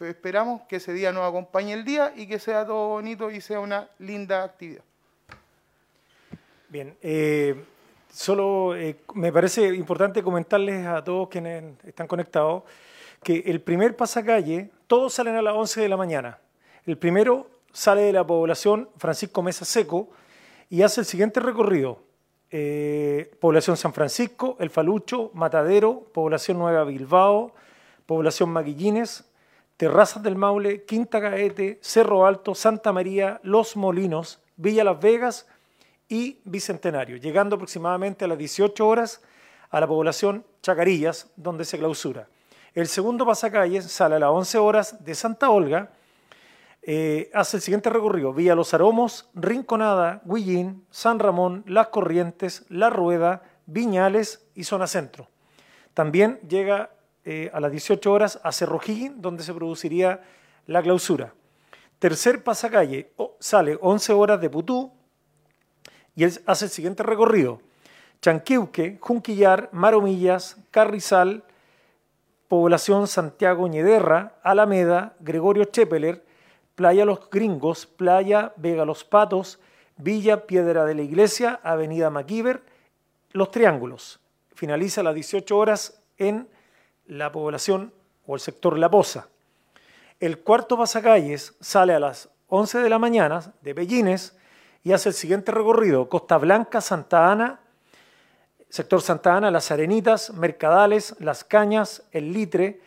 esperamos 0.00 0.62
que 0.62 0.76
ese 0.76 0.92
día 0.92 1.12
nos 1.12 1.28
acompañe 1.28 1.72
el 1.72 1.84
día 1.84 2.12
y 2.16 2.26
que 2.26 2.38
sea 2.38 2.66
todo 2.66 2.88
bonito 2.88 3.30
y 3.30 3.40
sea 3.40 3.60
una 3.60 3.88
linda 3.98 4.42
actividad. 4.42 4.82
Bien, 6.68 6.96
eh, 7.02 7.64
solo 8.12 8.76
eh, 8.76 8.96
me 9.14 9.32
parece 9.32 9.74
importante 9.74 10.22
comentarles 10.22 10.86
a 10.86 11.02
todos 11.02 11.28
quienes 11.28 11.64
están 11.84 12.06
conectados 12.06 12.62
que 13.22 13.44
el 13.46 13.60
primer 13.60 13.96
pasacalle, 13.96 14.70
todos 14.86 15.14
salen 15.14 15.36
a 15.36 15.42
las 15.42 15.54
11 15.54 15.80
de 15.80 15.88
la 15.88 15.96
mañana. 15.96 16.38
El 16.84 16.98
primero 16.98 17.46
sale 17.72 18.02
de 18.02 18.12
la 18.12 18.26
población 18.26 18.88
Francisco 18.96 19.42
Mesa 19.42 19.64
Seco 19.64 20.10
y 20.68 20.82
hace 20.82 21.00
el 21.00 21.06
siguiente 21.06 21.40
recorrido. 21.40 22.00
Eh, 22.50 23.34
población 23.40 23.76
San 23.76 23.94
Francisco, 23.94 24.56
El 24.60 24.68
Falucho, 24.68 25.30
Matadero, 25.32 26.00
Población 26.12 26.58
Nueva 26.58 26.84
Bilbao, 26.84 27.54
Población 28.04 28.50
Maguillines, 28.50 29.24
Terrazas 29.76 30.22
del 30.22 30.36
Maule, 30.36 30.84
Quinta 30.84 31.18
Gaete, 31.18 31.78
Cerro 31.80 32.26
Alto, 32.26 32.54
Santa 32.54 32.92
María, 32.92 33.40
Los 33.42 33.76
Molinos, 33.76 34.40
Villa 34.56 34.84
Las 34.84 35.00
Vegas 35.00 35.46
y 36.12 36.42
Bicentenario, 36.44 37.16
llegando 37.16 37.56
aproximadamente 37.56 38.26
a 38.26 38.28
las 38.28 38.36
18 38.36 38.86
horas 38.86 39.22
a 39.70 39.80
la 39.80 39.86
población 39.86 40.44
Chacarillas, 40.60 41.32
donde 41.36 41.64
se 41.64 41.78
clausura. 41.78 42.28
El 42.74 42.86
segundo 42.86 43.24
pasacalles 43.24 43.90
sale 43.90 44.16
a 44.16 44.18
las 44.18 44.28
11 44.28 44.58
horas 44.58 45.02
de 45.02 45.14
Santa 45.14 45.48
Olga, 45.48 45.90
eh, 46.82 47.30
hace 47.32 47.56
el 47.56 47.62
siguiente 47.62 47.88
recorrido, 47.88 48.34
vía 48.34 48.54
Los 48.54 48.74
Aromos, 48.74 49.30
Rinconada, 49.32 50.20
Guillín, 50.26 50.84
San 50.90 51.18
Ramón, 51.18 51.64
Las 51.66 51.88
Corrientes, 51.88 52.66
La 52.68 52.90
Rueda, 52.90 53.44
Viñales 53.64 54.46
y 54.54 54.64
Zona 54.64 54.88
Centro. 54.88 55.28
También 55.94 56.40
llega 56.46 56.90
eh, 57.24 57.50
a 57.54 57.60
las 57.60 57.70
18 57.70 58.12
horas 58.12 58.38
a 58.42 58.52
Cerro 58.52 58.82
donde 59.14 59.42
se 59.42 59.54
produciría 59.54 60.20
la 60.66 60.82
clausura. 60.82 61.32
Tercer 61.98 62.44
pasacalle, 62.44 63.12
sale 63.40 63.78
11 63.80 64.12
horas 64.12 64.38
de 64.42 64.50
Putú 64.50 64.92
y 66.14 66.24
él 66.24 66.40
hace 66.46 66.66
el 66.66 66.70
siguiente 66.70 67.02
recorrido. 67.02 67.60
Chanquiuque, 68.20 68.98
Junquillar, 69.00 69.68
Maromillas, 69.72 70.56
Carrizal, 70.70 71.44
Población 72.48 73.08
Santiago 73.08 73.66
Ñederra, 73.66 74.34
Alameda, 74.42 75.16
Gregorio 75.20 75.64
Chepeler, 75.64 76.24
Playa 76.74 77.04
Los 77.04 77.30
Gringos, 77.30 77.86
Playa 77.86 78.52
Vega 78.56 78.84
Los 78.84 79.04
Patos, 79.04 79.58
Villa 79.96 80.46
Piedra 80.46 80.84
de 80.84 80.94
la 80.94 81.02
Iglesia, 81.02 81.60
Avenida 81.62 82.10
Maquiver, 82.10 82.62
Los 83.32 83.50
Triángulos. 83.50 84.20
Finaliza 84.54 85.00
a 85.00 85.04
las 85.04 85.14
18 85.14 85.56
horas 85.56 86.02
en 86.18 86.48
la 87.06 87.32
población 87.32 87.92
o 88.26 88.34
el 88.34 88.40
sector 88.40 88.78
La 88.78 88.90
Poza. 88.90 89.28
El 90.20 90.38
cuarto 90.38 90.76
pasacalles 90.76 91.54
sale 91.60 91.94
a 91.94 92.00
las 92.00 92.28
11 92.48 92.78
de 92.78 92.88
la 92.88 92.98
mañana 92.98 93.54
de 93.62 93.72
Bellines 93.72 94.36
y 94.84 94.92
hace 94.92 95.10
el 95.10 95.14
siguiente 95.14 95.52
recorrido, 95.52 96.08
Costa 96.08 96.38
Blanca, 96.38 96.80
Santa 96.80 97.30
Ana, 97.30 97.60
sector 98.68 99.00
Santa 99.00 99.36
Ana, 99.36 99.50
Las 99.50 99.70
Arenitas, 99.70 100.32
Mercadales, 100.32 101.14
Las 101.20 101.44
Cañas, 101.44 102.02
El 102.10 102.32
Litre, 102.32 102.80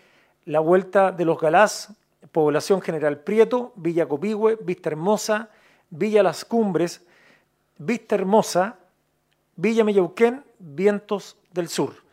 la 0.45 0.59
Vuelta 0.59 1.11
de 1.11 1.25
los 1.25 1.39
Galás, 1.39 1.93
Población 2.31 2.81
General 2.81 3.19
Prieto, 3.19 3.71
Villa 3.75 4.07
Copihue, 4.07 4.57
Vista 4.61 4.89
Hermosa, 4.89 5.49
Villa 5.89 6.21
Las 6.21 6.43
Cumbres, 6.43 7.05
Vista 7.77 8.15
Hermosa, 8.15 8.77
Villa 9.55 9.83
Mellauquén, 9.83 10.43
Vientos 10.59 11.37
del 11.51 11.69
Sur. 11.69 12.03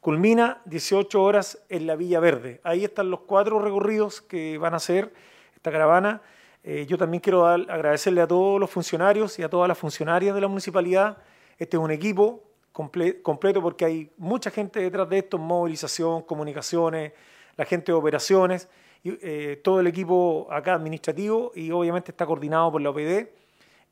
Culmina 0.00 0.60
18 0.64 1.22
horas 1.22 1.58
en 1.68 1.86
la 1.86 1.96
Villa 1.96 2.20
Verde. 2.20 2.60
Ahí 2.64 2.84
están 2.84 3.10
los 3.10 3.20
cuatro 3.20 3.60
recorridos 3.60 4.20
que 4.20 4.58
van 4.58 4.74
a 4.74 4.78
hacer 4.78 5.12
esta 5.54 5.70
caravana. 5.70 6.22
Eh, 6.64 6.86
yo 6.86 6.96
también 6.96 7.20
quiero 7.20 7.46
agradecerle 7.46 8.20
a 8.20 8.26
todos 8.26 8.60
los 8.60 8.70
funcionarios 8.70 9.38
y 9.38 9.42
a 9.42 9.48
todas 9.48 9.66
las 9.66 9.76
funcionarias 9.76 10.34
de 10.34 10.40
la 10.40 10.48
municipalidad. 10.48 11.18
Este 11.58 11.76
es 11.76 11.82
un 11.82 11.90
equipo 11.90 12.44
completo 12.72 13.60
porque 13.60 13.84
hay 13.84 14.10
mucha 14.16 14.50
gente 14.50 14.80
detrás 14.80 15.08
de 15.08 15.18
esto, 15.18 15.38
movilización, 15.38 16.22
comunicaciones, 16.22 17.12
la 17.56 17.64
gente 17.64 17.92
de 17.92 17.98
operaciones, 17.98 18.68
eh, 19.04 19.60
todo 19.62 19.80
el 19.80 19.86
equipo 19.88 20.48
acá 20.50 20.74
administrativo 20.74 21.52
y 21.54 21.70
obviamente 21.70 22.12
está 22.12 22.24
coordinado 22.24 22.70
por 22.72 22.80
la 22.80 22.90
OPD. 22.90 23.28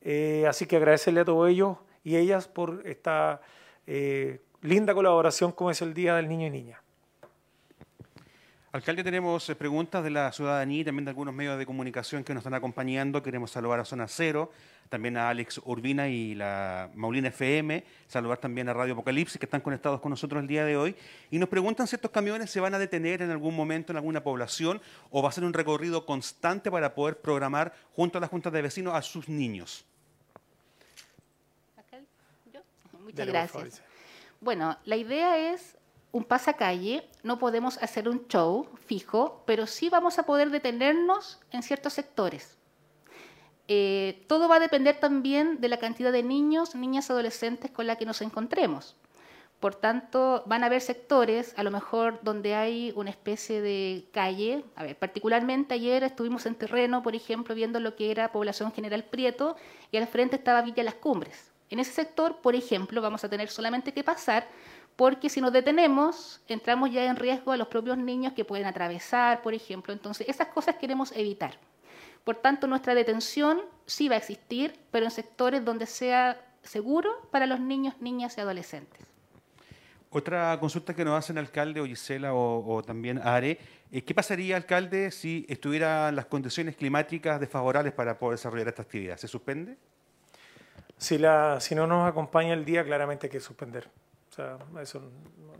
Eh, 0.03 0.45
así 0.47 0.65
que 0.65 0.77
agradecerle 0.77 1.19
a 1.19 1.25
todos 1.25 1.49
ellos 1.49 1.77
y 2.03 2.15
ellas 2.15 2.47
por 2.47 2.81
esta 2.85 3.41
linda 4.61 4.93
colaboración 4.93 5.51
como 5.51 5.69
es 5.69 5.81
el 5.81 5.93
Día 5.93 6.15
del 6.15 6.29
Niño 6.29 6.47
y 6.47 6.49
Niña. 6.49 6.81
Alcalde, 8.73 9.03
tenemos 9.03 9.51
preguntas 9.59 10.01
de 10.01 10.09
la 10.09 10.31
ciudadanía 10.31 10.79
y 10.79 10.85
también 10.85 11.03
de 11.03 11.09
algunos 11.09 11.33
medios 11.33 11.57
de 11.57 11.65
comunicación 11.65 12.23
que 12.23 12.33
nos 12.33 12.39
están 12.39 12.53
acompañando. 12.53 13.21
Queremos 13.21 13.51
saludar 13.51 13.81
a 13.81 13.83
Zona 13.83 14.07
Cero, 14.07 14.49
también 14.87 15.17
a 15.17 15.27
Alex 15.27 15.59
Urbina 15.65 16.07
y 16.07 16.35
la 16.35 16.89
Maulina 16.95 17.27
FM, 17.27 17.83
saludar 18.07 18.37
también 18.37 18.69
a 18.69 18.73
Radio 18.73 18.93
Apocalipsis 18.93 19.37
que 19.37 19.45
están 19.45 19.59
conectados 19.59 19.99
con 19.99 20.11
nosotros 20.11 20.41
el 20.41 20.47
día 20.47 20.63
de 20.63 20.77
hoy. 20.77 20.95
Y 21.31 21.37
nos 21.37 21.49
preguntan 21.49 21.85
si 21.85 21.97
estos 21.97 22.11
camiones 22.11 22.49
se 22.49 22.61
van 22.61 22.73
a 22.73 22.79
detener 22.79 23.21
en 23.21 23.31
algún 23.31 23.57
momento 23.57 23.91
en 23.91 23.97
alguna 23.97 24.23
población 24.23 24.81
o 25.09 25.21
va 25.21 25.27
a 25.27 25.31
ser 25.33 25.43
un 25.43 25.51
recorrido 25.51 26.05
constante 26.05 26.71
para 26.71 26.95
poder 26.95 27.19
programar 27.19 27.73
junto 27.93 28.19
a 28.19 28.21
las 28.21 28.29
juntas 28.29 28.53
de 28.53 28.61
vecinos 28.61 28.93
a 28.93 29.01
sus 29.01 29.27
niños. 29.27 29.83
Muchas 33.03 33.27
gracias. 33.27 33.81
Bueno, 34.39 34.77
la 34.85 34.95
idea 34.95 35.53
es 35.53 35.75
un 36.11 36.25
pasacalle, 36.25 37.09
no 37.23 37.39
podemos 37.39 37.77
hacer 37.81 38.09
un 38.09 38.27
show 38.27 38.67
fijo, 38.85 39.43
pero 39.45 39.65
sí 39.65 39.89
vamos 39.89 40.19
a 40.19 40.23
poder 40.23 40.49
detenernos 40.49 41.39
en 41.51 41.63
ciertos 41.63 41.93
sectores. 41.93 42.57
Eh, 43.67 44.25
todo 44.27 44.49
va 44.49 44.57
a 44.57 44.59
depender 44.59 44.99
también 44.99 45.61
de 45.61 45.69
la 45.69 45.77
cantidad 45.77 46.11
de 46.11 46.23
niños, 46.23 46.75
niñas, 46.75 47.09
adolescentes 47.09 47.71
con 47.71 47.87
la 47.87 47.95
que 47.95 48.05
nos 48.05 48.21
encontremos. 48.21 48.97
Por 49.61 49.75
tanto, 49.75 50.43
van 50.47 50.63
a 50.63 50.65
haber 50.65 50.81
sectores, 50.81 51.53
a 51.55 51.63
lo 51.63 51.69
mejor 51.69 52.19
donde 52.23 52.55
hay 52.55 52.91
una 52.95 53.11
especie 53.11 53.61
de 53.61 54.09
calle. 54.11 54.65
A 54.75 54.83
ver, 54.83 54.97
particularmente 54.97 55.75
ayer 55.75 56.03
estuvimos 56.03 56.47
en 56.47 56.55
terreno, 56.55 57.03
por 57.03 57.15
ejemplo, 57.15 57.53
viendo 57.53 57.79
lo 57.79 57.95
que 57.95 58.09
era 58.09 58.31
población 58.31 58.73
general 58.73 59.03
Prieto 59.03 59.55
y 59.91 59.97
al 59.97 60.07
frente 60.07 60.35
estaba 60.35 60.63
Villa 60.63 60.83
Las 60.83 60.95
Cumbres. 60.95 61.51
En 61.69 61.79
ese 61.79 61.93
sector, 61.93 62.41
por 62.41 62.55
ejemplo, 62.55 63.01
vamos 63.01 63.23
a 63.23 63.29
tener 63.29 63.49
solamente 63.49 63.93
que 63.93 64.03
pasar 64.03 64.47
porque 64.95 65.29
si 65.29 65.41
nos 65.41 65.53
detenemos, 65.53 66.41
entramos 66.47 66.91
ya 66.91 67.05
en 67.05 67.15
riesgo 67.15 67.51
a 67.51 67.57
los 67.57 67.67
propios 67.67 67.97
niños 67.97 68.33
que 68.33 68.45
pueden 68.45 68.67
atravesar, 68.67 69.41
por 69.41 69.53
ejemplo. 69.53 69.93
Entonces, 69.93 70.27
esas 70.29 70.47
cosas 70.47 70.75
queremos 70.75 71.11
evitar. 71.13 71.57
Por 72.23 72.35
tanto, 72.35 72.67
nuestra 72.67 72.93
detención 72.93 73.61
sí 73.85 74.07
va 74.07 74.15
a 74.15 74.17
existir, 74.19 74.79
pero 74.91 75.05
en 75.05 75.11
sectores 75.11 75.65
donde 75.65 75.87
sea 75.87 76.39
seguro 76.61 77.27
para 77.31 77.47
los 77.47 77.59
niños, 77.59 77.95
niñas 77.99 78.37
y 78.37 78.41
adolescentes. 78.41 79.01
Otra 80.13 80.57
consulta 80.59 80.93
que 80.93 81.05
nos 81.05 81.17
hacen 81.17 81.37
alcalde 81.37 81.79
o 81.79 81.85
Gisela 81.85 82.33
o, 82.33 82.83
también 82.85 83.17
Are, 83.23 83.57
eh, 83.91 84.03
¿qué 84.03 84.13
pasaría, 84.13 84.57
alcalde, 84.57 85.09
si 85.09 85.45
estuvieran 85.47 86.15
las 86.15 86.25
condiciones 86.25 86.75
climáticas 86.75 87.39
desfavorables 87.39 87.93
para 87.93 88.19
poder 88.19 88.37
desarrollar 88.37 88.67
esta 88.67 88.81
actividad? 88.81 89.17
¿Se 89.17 89.29
suspende? 89.29 89.77
Si, 90.97 91.17
la, 91.17 91.59
si 91.61 91.75
no 91.75 91.87
nos 91.87 92.07
acompaña 92.07 92.53
el 92.53 92.65
día, 92.65 92.83
claramente 92.83 93.27
hay 93.27 93.31
que 93.31 93.39
suspender. 93.39 93.89
O 94.31 94.33
sea, 94.33 94.57
eso 94.81 95.01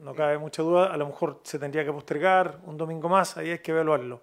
no 0.01 0.16
cabe 0.16 0.38
mucha 0.40 0.63
duda. 0.63 0.94
A 0.94 0.98
lo 0.98 1.06
mejor 1.06 1.42
se 1.44 1.60
tendría 1.60 1.86
que 1.86 1.92
postergar 1.92 2.60
un 2.66 2.78
domingo 2.78 3.08
más, 3.10 3.38
ahí 3.38 3.51
hay 3.51 3.60
que 3.60 3.72
evaluarlo. 3.72 4.22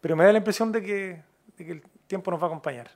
Pero 0.00 0.16
me 0.16 0.24
da 0.24 0.32
la 0.32 0.38
impresión 0.38 0.70
de 0.70 0.82
que 0.82 1.22
de 1.56 1.64
que 1.64 1.72
el 1.72 1.82
tiempo 2.06 2.30
nos 2.30 2.40
va 2.40 2.44
a 2.44 2.48
acompañar. 2.48 2.90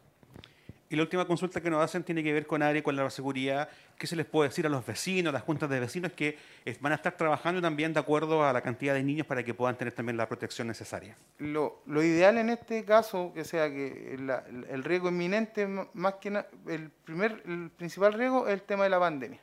Y 0.88 0.96
la 0.96 1.02
última 1.02 1.24
consulta 1.24 1.60
que 1.60 1.70
nos 1.70 1.84
hacen 1.84 2.02
tiene 2.02 2.20
que 2.20 2.32
ver 2.32 2.48
con 2.48 2.62
área, 2.62 2.82
con 2.82 2.96
la 2.96 3.08
seguridad. 3.10 3.68
¿Qué 3.96 4.08
se 4.08 4.16
les 4.16 4.26
puede 4.26 4.48
decir 4.48 4.66
a 4.66 4.68
los 4.68 4.84
vecinos, 4.84 5.30
a 5.30 5.34
las 5.34 5.42
juntas 5.42 5.70
de 5.70 5.78
vecinos, 5.78 6.10
que 6.12 6.36
van 6.80 6.90
a 6.90 6.96
estar 6.96 7.16
trabajando 7.16 7.62
también 7.62 7.92
de 7.92 8.00
acuerdo 8.00 8.44
a 8.44 8.52
la 8.52 8.60
cantidad 8.60 8.94
de 8.94 9.04
niños 9.04 9.24
para 9.24 9.44
que 9.44 9.54
puedan 9.54 9.76
tener 9.76 9.92
también 9.92 10.16
la 10.16 10.26
protección 10.26 10.66
necesaria? 10.66 11.16
Lo, 11.38 11.84
ideal 11.86 12.38
en 12.38 12.50
este 12.50 12.84
caso, 12.84 13.30
que 13.32 13.44
sea 13.44 13.68
que 13.70 14.14
el 14.14 14.82
riesgo 14.82 15.10
inminente, 15.10 15.68
más 15.92 16.14
que 16.14 16.30
nada, 16.30 16.48
el, 16.66 16.90
primer, 16.90 17.40
el 17.46 17.70
principal 17.70 18.12
riesgo 18.12 18.48
es 18.48 18.54
el 18.54 18.62
tema 18.62 18.82
de 18.82 18.90
la 18.90 18.98
pandemia. 18.98 19.40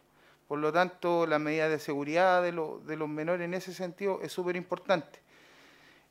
Por 0.47 0.59
lo 0.59 0.71
tanto, 0.71 1.27
la 1.27 1.39
medida 1.39 1.67
de 1.67 1.79
seguridad 1.79 2.41
de, 2.41 2.51
los 2.51 3.09
menores 3.09 3.45
en 3.45 3.53
ese 3.53 3.73
sentido 3.73 4.19
es 4.21 4.31
súper 4.31 4.55
importante. 4.55 5.19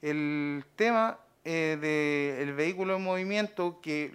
El 0.03 0.65
tema 0.77 1.19
eh, 1.45 2.37
del 2.39 2.53
vehículo 2.55 2.97
en 2.97 3.03
movimiento, 3.03 3.81
que 3.81 4.13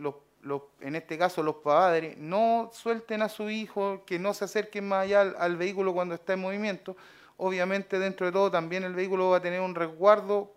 en 0.82 0.96
este 0.96 1.18
caso 1.18 1.42
los 1.42 1.56
padres 1.56 2.18
no 2.18 2.70
suelten 2.72 3.24
a 3.24 3.30
su 3.30 3.50
hijo, 3.50 4.04
que 4.06 4.20
no 4.20 4.34
se 4.34 4.46
acerquen 4.46 4.88
más 4.88 5.06
allá 5.06 5.22
al, 5.22 5.58
vehículo 5.58 5.94
cuando 5.94 6.13
está 6.13 6.34
en 6.34 6.42
movimiento. 6.42 6.96
Obviamente 7.38 7.98
dentro 7.98 8.28
de 8.28 8.32
todo 8.32 8.51
también 8.51 8.84
el 8.84 8.94
vehículo 8.94 9.32
va 9.32 9.38
a 9.38 9.42
tener 9.42 9.62
un 9.62 9.74
resguardo, 9.74 10.54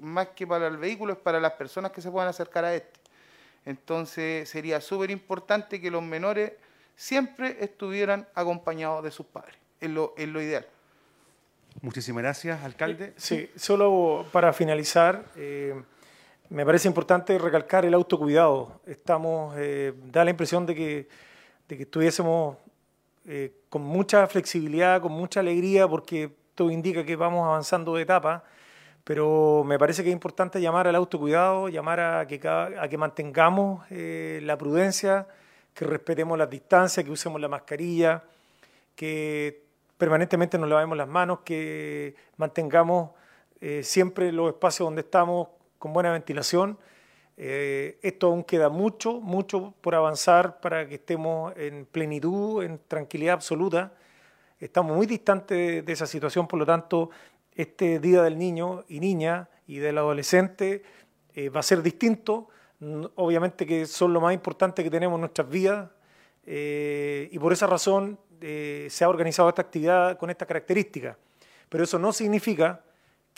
más 0.00 0.28
que 0.28 0.46
para 0.46 0.66
el 0.66 0.76
vehículo, 0.76 1.14
es 1.14 1.18
para 1.18 1.40
las 1.40 1.52
personas 1.52 1.92
que 1.92 2.02
se 2.02 2.10
puedan 2.10 2.28
acercar 2.28 2.64
a 2.64 2.74
este. 2.74 3.00
Entonces 3.64 4.48
sería 4.48 4.82
súper 4.82 5.10
importante 5.10 5.80
que 5.80 5.90
los 5.90 6.02
menores 6.02 6.52
siempre 6.98 7.56
estuvieran 7.60 8.26
acompañados 8.34 9.04
de 9.04 9.12
sus 9.12 9.24
padres, 9.24 9.54
es 9.80 9.88
lo, 9.88 10.14
es 10.18 10.28
lo 10.28 10.42
ideal. 10.42 10.66
Muchísimas 11.80 12.24
gracias, 12.24 12.64
alcalde. 12.64 13.12
Sí, 13.16 13.48
solo 13.54 14.26
para 14.32 14.52
finalizar, 14.52 15.24
eh, 15.36 15.80
me 16.50 16.66
parece 16.66 16.88
importante 16.88 17.38
recalcar 17.38 17.84
el 17.84 17.94
autocuidado. 17.94 18.80
Estamos, 18.84 19.54
eh, 19.56 19.94
da 20.06 20.24
la 20.24 20.30
impresión 20.30 20.66
de 20.66 20.74
que, 20.74 21.08
de 21.68 21.76
que 21.76 21.84
estuviésemos 21.84 22.56
eh, 23.28 23.52
con 23.68 23.82
mucha 23.82 24.26
flexibilidad, 24.26 25.00
con 25.00 25.12
mucha 25.12 25.38
alegría, 25.38 25.86
porque 25.86 26.34
todo 26.56 26.68
indica 26.68 27.04
que 27.04 27.14
vamos 27.14 27.46
avanzando 27.46 27.94
de 27.94 28.02
etapa, 28.02 28.42
pero 29.04 29.62
me 29.64 29.78
parece 29.78 30.02
que 30.02 30.08
es 30.08 30.12
importante 30.12 30.60
llamar 30.60 30.88
al 30.88 30.96
autocuidado, 30.96 31.68
llamar 31.68 32.00
a 32.00 32.26
que, 32.26 32.40
a 32.48 32.88
que 32.88 32.98
mantengamos 32.98 33.86
eh, 33.90 34.40
la 34.42 34.58
prudencia, 34.58 35.28
que 35.78 35.84
respetemos 35.86 36.36
las 36.36 36.50
distancias, 36.50 37.04
que 37.04 37.12
usemos 37.12 37.40
la 37.40 37.46
mascarilla, 37.46 38.24
que 38.96 39.62
permanentemente 39.96 40.58
nos 40.58 40.68
lavemos 40.68 40.98
las 40.98 41.06
manos, 41.06 41.40
que 41.44 42.16
mantengamos 42.36 43.12
siempre 43.82 44.32
los 44.32 44.48
espacios 44.48 44.86
donde 44.86 45.02
estamos 45.02 45.48
con 45.78 45.92
buena 45.92 46.12
ventilación. 46.12 46.78
Eh, 47.40 48.00
esto 48.02 48.26
aún 48.26 48.42
queda 48.42 48.68
mucho, 48.68 49.20
mucho 49.20 49.72
por 49.80 49.94
avanzar 49.94 50.60
para 50.60 50.88
que 50.88 50.96
estemos 50.96 51.56
en 51.56 51.86
plenitud, 51.86 52.64
en 52.64 52.80
tranquilidad 52.88 53.34
absoluta. 53.34 53.92
Estamos 54.58 54.96
muy 54.96 55.06
distantes 55.06 55.86
de, 55.86 55.92
esa 55.92 56.06
situación, 56.06 56.48
por 56.48 56.58
lo 56.58 56.66
tanto, 56.66 57.10
este 57.54 58.00
Día 58.00 58.22
del 58.22 58.36
Niño 58.38 58.84
y 58.88 58.98
Niña 58.98 59.48
y 59.68 59.78
del 59.78 59.98
Adolescente 59.98 60.82
eh, 61.34 61.48
va 61.48 61.60
a 61.60 61.62
ser 61.62 61.80
distinto. 61.80 62.48
Obviamente 63.16 63.66
que 63.66 63.86
son 63.86 64.12
lo 64.12 64.20
más 64.20 64.34
importante 64.34 64.84
que 64.84 64.90
tenemos 64.90 65.16
en 65.16 65.20
nuestras 65.22 65.48
vidas 65.48 65.90
eh, 66.46 67.28
y 67.32 67.38
por 67.38 67.52
esa 67.52 67.66
razón 67.66 68.18
se 68.40 69.04
ha 69.04 69.08
organizado 69.08 69.48
esta 69.48 69.62
actividad 69.62 70.16
con 70.16 70.30
esta 70.30 70.46
característica. 70.46 71.18
Pero 71.68 71.84
eso 71.84 71.98
no 71.98 72.12
significa 72.12 72.82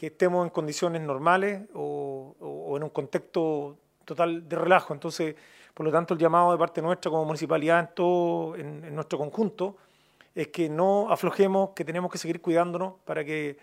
que 0.01 0.07
estemos 0.07 0.47
en 0.47 0.51
condiciones 0.51 1.03
normales 1.03 1.63
o, 1.75 2.75
en 2.75 2.83
un 2.83 2.89
contexto 2.89 3.77
total 4.07 4.49
de 4.49 4.57
relajo. 4.57 4.95
Entonces, 4.95 5.35
por 5.75 5.85
lo 5.85 5.93
tanto, 5.93 6.15
el 6.15 6.21
llamado 6.21 6.53
de 6.53 6.59
parte 6.59 6.81
nuestra 6.81 7.11
como 7.11 7.27
municipalidad 7.27 7.81
en 7.81 7.89
todo 7.95 8.57
en, 8.57 8.95
nuestro 8.95 9.19
conjunto 9.19 9.77
es 10.35 10.49
que 10.49 10.71
no 10.71 11.13
aflojemos, 11.13 11.71
que 11.77 11.85
tenemos 11.85 12.11
que 12.11 12.17
seguir 12.17 12.41
cuidándonos 12.41 12.95
para 13.05 13.25
que 13.25 13.59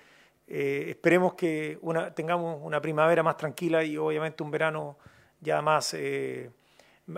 eh, 0.47 0.85
esperemos 0.89 1.33
que 1.33 1.79
tengamos 2.13 2.59
una 2.61 2.79
primavera 2.81 3.23
más 3.23 3.35
tranquila 3.35 3.83
y 3.83 3.97
obviamente 3.97 4.43
un 4.43 4.51
verano 4.51 4.97
ya 5.41 5.61
más 5.61 5.93
eh, 5.93 6.49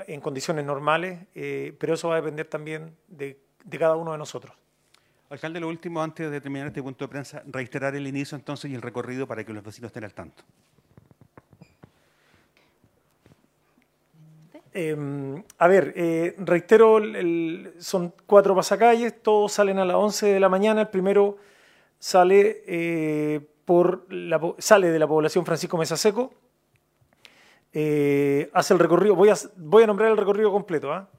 en 0.07 0.21
condiciones 0.21 0.65
normales, 0.65 1.19
eh, 1.35 1.75
pero 1.79 1.93
eso 1.93 2.09
va 2.09 2.15
a 2.15 2.21
depender 2.21 2.47
también 2.47 2.95
de 3.07 3.37
cada 3.77 3.95
uno 3.95 4.11
de 4.11 4.17
nosotros. 4.17 4.53
Alcalde, 5.29 5.59
lo 5.59 5.67
último, 5.67 6.01
antes 6.01 6.31
de 6.31 6.41
terminar 6.41 6.67
este 6.67 6.81
punto 6.81 7.05
de 7.05 7.09
prensa, 7.09 7.43
reiterar 7.45 7.95
el 7.95 8.07
inicio 8.07 8.35
entonces 8.35 8.71
y 8.71 8.75
el 8.75 8.81
recorrido 8.81 9.27
para 9.27 9.43
que 9.43 9.53
los 9.53 9.63
vecinos 9.63 9.89
estén 9.89 10.03
al 10.03 10.13
tanto. 10.13 10.43
Em, 14.73 15.43
a 15.59 15.67
ver, 15.67 15.93
eh, 15.95 16.35
reitero, 16.39 16.99
son 17.79 18.13
cuatro 18.25 18.55
pasacalles, 18.55 19.21
todos 19.21 19.51
salen 19.51 19.77
a 19.77 19.85
las 19.85 19.97
11 19.97 20.33
de 20.33 20.39
la 20.39 20.49
mañana. 20.49 20.81
El 20.81 20.87
primero 20.87 21.37
sale, 21.99 22.63
eh, 22.65 23.39
por 23.65 24.11
la, 24.11 24.39
sale 24.57 24.89
de 24.89 24.97
la 24.97 25.07
población 25.07 25.45
Francisco 25.45 25.77
Mesa 25.77 25.95
Seco, 25.95 26.33
eh, 27.73 28.49
hace 28.53 28.73
el 28.73 28.79
recorrido, 28.79 29.15
voy 29.15 29.29
a, 29.29 29.87
nombrar 29.87 30.11
el 30.11 30.17
recorrido 30.17 30.51
completo. 30.51 30.91
¿ah? 30.91 31.09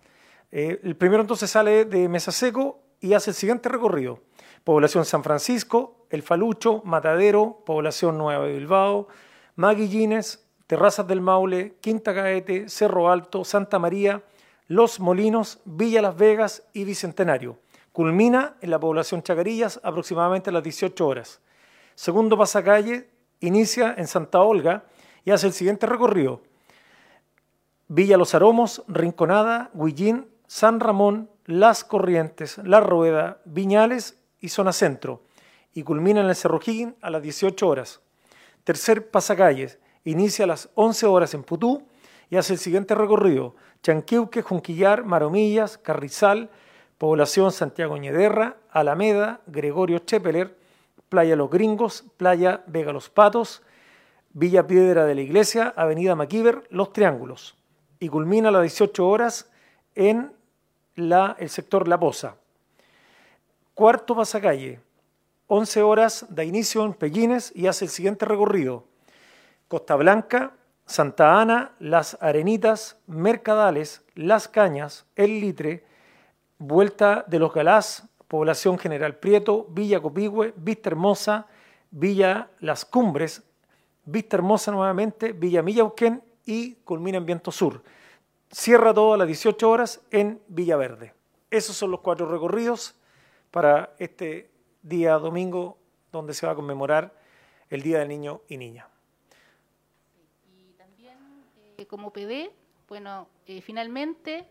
Eh, 0.50 0.80
el 0.82 0.96
primero 0.96 1.22
entonces 1.22 1.50
sale 1.50 1.84
de 1.84 2.08
Mesa 2.08 2.32
Seco 2.32 2.80
y 3.00 3.12
hace 3.14 3.30
el 3.30 3.36
siguiente 3.36 3.68
recorrido. 3.68 4.20
Población 4.64 5.04
San 5.04 5.22
Francisco, 5.24 6.06
El 6.10 6.22
Falucho, 6.22 6.82
Matadero, 6.84 7.62
Población 7.64 8.18
Nueva 8.18 8.46
de 8.46 8.54
Bilbao, 8.54 9.08
Maguillines, 9.56 10.46
Terrazas 10.66 11.06
del 11.06 11.20
Maule, 11.20 11.76
Quinta 11.80 12.14
Caete, 12.14 12.68
Cerro 12.68 13.10
Alto, 13.10 13.44
Santa 13.44 13.78
María, 13.78 14.22
Los 14.66 15.00
Molinos, 15.00 15.60
Villa 15.64 16.02
Las 16.02 16.16
Vegas 16.16 16.62
y 16.72 16.84
Bicentenario. 16.84 17.58
Culmina 17.92 18.56
en 18.60 18.70
la 18.70 18.78
población 18.78 19.22
Chacarillas 19.22 19.80
aproximadamente 19.82 20.50
a 20.50 20.52
las 20.52 20.62
18 20.62 21.06
horas. 21.06 21.40
Segundo 21.94 22.38
pasacalle 22.38 23.08
inicia 23.40 23.94
en 23.96 24.06
Santa 24.06 24.40
Olga 24.42 24.84
y 25.24 25.30
hace 25.30 25.46
el 25.46 25.52
siguiente 25.52 25.86
recorrido. 25.86 26.42
Villa 27.88 28.16
Los 28.16 28.34
Aromos, 28.34 28.84
Rinconada, 28.86 29.70
Huillín, 29.74 30.28
San 30.46 30.80
Ramón, 30.80 31.28
Las 31.46 31.84
Corrientes, 31.84 32.58
La 32.58 32.80
Rueda, 32.80 33.40
Viñales 33.44 34.16
y 34.40 34.48
Zona 34.48 34.72
Centro. 34.72 35.22
Y 35.74 35.82
culmina 35.82 36.20
en 36.20 36.28
el 36.28 36.36
Cerro 36.36 36.60
Higgin 36.64 36.96
a 37.00 37.10
las 37.10 37.22
18 37.22 37.68
horas. 37.68 38.00
Tercer 38.64 39.10
pasacalles, 39.10 39.78
inicia 40.04 40.44
a 40.44 40.48
las 40.48 40.68
11 40.74 41.06
horas 41.06 41.34
en 41.34 41.42
Putú 41.42 41.82
y 42.30 42.36
hace 42.36 42.52
el 42.52 42.58
siguiente 42.58 42.94
recorrido. 42.94 43.54
Chanquiuque, 43.82 44.42
Junquillar, 44.42 45.04
Maromillas, 45.04 45.78
Carrizal, 45.78 46.50
Población 46.98 47.50
Santiago 47.50 47.96
Ñederra, 47.96 48.56
Alameda, 48.70 49.40
Gregorio 49.46 50.00
Chepeler, 50.00 50.56
Playa 51.08 51.34
Los 51.34 51.50
Gringos, 51.50 52.04
Playa 52.16 52.62
Vega 52.66 52.92
Los 52.92 53.08
Patos, 53.08 53.62
Villa 54.32 54.66
Piedra 54.66 55.04
de 55.04 55.14
la 55.14 55.20
Iglesia, 55.22 55.74
Avenida 55.76 56.14
Maquiver, 56.14 56.66
Los 56.70 56.92
Triángulos 56.92 57.56
y 57.98 58.08
culmina 58.08 58.48
a 58.48 58.52
las 58.52 58.62
18 58.62 59.06
horas 59.06 59.50
en 59.94 60.32
la, 60.94 61.36
el 61.38 61.50
sector 61.50 61.86
La 61.86 61.98
Poza. 61.98 62.36
Cuarto 63.74 64.16
pasacalle, 64.16 64.80
11 65.46 65.82
horas 65.82 66.26
de 66.28 66.44
inicio 66.44 66.84
en 66.84 66.94
Pellines 66.94 67.52
y 67.54 67.66
hace 67.66 67.84
el 67.84 67.90
siguiente 67.90 68.24
recorrido. 68.24 68.84
Costa 69.68 69.96
Blanca, 69.96 70.52
Santa 70.86 71.40
Ana, 71.40 71.72
Las 71.78 72.16
Arenitas, 72.20 72.98
Mercadales, 73.06 74.02
Las 74.14 74.48
Cañas, 74.48 75.06
El 75.16 75.40
Litre, 75.40 75.84
Vuelta 76.58 77.24
de 77.26 77.38
los 77.38 77.52
Galás, 77.52 78.08
Población 78.28 78.78
General 78.78 79.16
Prieto, 79.16 79.66
Villa 79.70 80.00
Copigüe, 80.00 80.52
Vista 80.56 80.90
Hermosa, 80.90 81.46
Villa 81.90 82.50
Las 82.60 82.84
Cumbres, 82.84 83.42
Vista 84.10 84.36
Hermosa 84.36 84.72
nuevamente, 84.72 85.32
Villa 85.32 85.62
Millauquén 85.62 86.22
y 86.44 86.74
culmina 86.76 87.18
en 87.18 87.26
Viento 87.26 87.52
Sur. 87.52 87.82
Cierra 88.50 88.92
todo 88.92 89.14
a 89.14 89.16
las 89.16 89.26
18 89.26 89.70
horas 89.70 90.00
en 90.10 90.40
Villaverde. 90.48 91.14
Esos 91.50 91.76
son 91.76 91.92
los 91.92 92.00
cuatro 92.00 92.26
recorridos 92.26 92.96
para 93.50 93.94
este 93.98 94.50
día 94.82 95.14
domingo 95.14 95.78
donde 96.10 96.34
se 96.34 96.46
va 96.46 96.52
a 96.52 96.56
conmemorar 96.56 97.14
el 97.68 97.82
Día 97.82 98.00
del 98.00 98.08
Niño 98.08 98.40
y 98.48 98.56
Niña. 98.56 98.88
Y 100.52 100.72
también 100.72 101.16
eh, 101.78 101.86
como 101.86 102.12
PD, 102.12 102.50
bueno, 102.88 103.28
eh, 103.46 103.60
finalmente, 103.60 104.44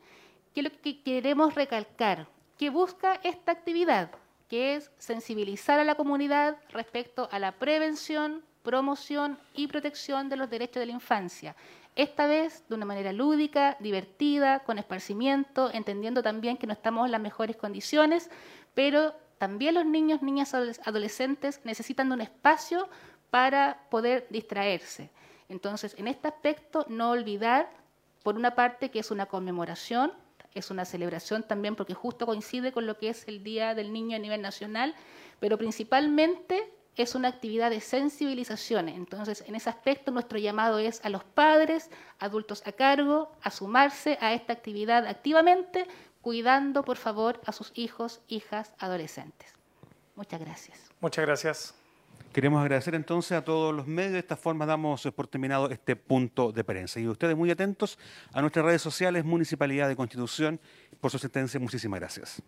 ¿qué 0.53 0.61
es 0.61 0.71
lo 0.71 0.81
que 0.81 1.01
queremos 1.01 1.55
recalcar? 1.55 2.27
¿Qué 2.57 2.69
busca 2.69 3.15
esta 3.23 3.51
actividad? 3.51 4.11
Que 4.47 4.75
es 4.75 4.91
sensibilizar 4.97 5.79
a 5.79 5.83
la 5.83 5.95
comunidad 5.95 6.57
respecto 6.69 7.27
a 7.31 7.39
la 7.39 7.51
prevención, 7.59 8.43
promoción 8.69 9.39
y 9.55 9.65
protección 9.65 10.29
de 10.29 10.35
los 10.35 10.47
derechos 10.47 10.79
de 10.79 10.85
la 10.85 10.91
infancia 10.91 11.55
esta 11.95 12.27
vez 12.27 12.63
de 12.69 12.75
una 12.75 12.85
manera 12.85 13.11
lúdica, 13.11 13.75
divertida, 13.79 14.59
con 14.59 14.77
esparcimiento, 14.77 15.71
entendiendo 15.73 16.21
también 16.21 16.55
que 16.55 16.67
no 16.67 16.73
estamos 16.73 17.07
en 17.07 17.11
las 17.11 17.19
mejores 17.19 17.57
condiciones, 17.57 18.29
pero 18.75 19.15
también 19.39 19.73
los 19.73 19.87
niños, 19.87 20.21
niñas, 20.21 20.53
adolescentes 20.53 21.61
necesitan 21.63 22.09
de 22.09 22.13
un 22.13 22.21
espacio 22.21 22.87
para 23.31 23.79
poder 23.89 24.27
distraerse. 24.29 25.09
Entonces, 25.49 25.95
en 25.97 26.07
este 26.07 26.27
aspecto, 26.27 26.85
no 26.89 27.09
olvidar, 27.09 27.71
por 28.21 28.35
una 28.35 28.53
parte, 28.53 28.91
que 28.91 28.99
es 28.99 29.09
una 29.09 29.25
conmemoración, 29.25 30.13
es 30.53 30.69
una 30.69 30.85
celebración 30.85 31.41
también 31.41 31.75
porque 31.75 31.95
justo 31.95 32.27
coincide 32.27 32.71
con 32.71 32.85
lo 32.85 32.97
que 32.99 33.09
es 33.09 33.27
el 33.27 33.43
Día 33.43 33.73
del 33.73 33.91
Niño 33.91 34.15
a 34.15 34.19
nivel 34.19 34.41
nacional, 34.41 34.95
pero 35.39 35.57
principalmente 35.57 36.78
es 36.95 37.15
una 37.15 37.29
actividad 37.29 37.69
de 37.69 37.81
sensibilización. 37.81 38.89
Entonces, 38.89 39.43
en 39.47 39.55
ese 39.55 39.69
aspecto, 39.69 40.11
nuestro 40.11 40.37
llamado 40.37 40.79
es 40.79 41.03
a 41.03 41.09
los 41.09 41.23
padres, 41.23 41.89
adultos 42.19 42.61
a 42.65 42.71
cargo, 42.71 43.31
a 43.41 43.51
sumarse 43.51 44.17
a 44.21 44.33
esta 44.33 44.53
actividad 44.53 45.07
activamente, 45.07 45.87
cuidando, 46.21 46.83
por 46.83 46.97
favor, 46.97 47.39
a 47.45 47.51
sus 47.51 47.71
hijos, 47.75 48.21
hijas, 48.27 48.73
adolescentes. 48.79 49.53
Muchas 50.15 50.39
gracias. 50.41 50.89
Muchas 50.99 51.25
gracias. 51.25 51.75
Queremos 52.33 52.61
agradecer 52.61 52.93
entonces 52.93 53.31
a 53.31 53.43
todos 53.43 53.73
los 53.73 53.87
medios. 53.87 54.13
De 54.13 54.19
esta 54.19 54.35
forma 54.35 54.65
damos 54.65 55.07
por 55.15 55.27
terminado 55.27 55.69
este 55.69 55.95
punto 55.95 56.51
de 56.51 56.63
prensa. 56.63 56.99
Y 56.99 57.07
ustedes 57.07 57.35
muy 57.35 57.49
atentos 57.49 57.97
a 58.33 58.41
nuestras 58.41 58.65
redes 58.65 58.81
sociales, 58.81 59.25
Municipalidad 59.25 59.87
de 59.87 59.95
Constitución, 59.95 60.59
por 61.01 61.09
su 61.09 61.17
asistencia. 61.17 61.59
Muchísimas 61.59 61.99
gracias. 61.99 62.43